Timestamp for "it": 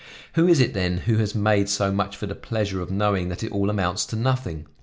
0.59-0.73, 3.43-3.51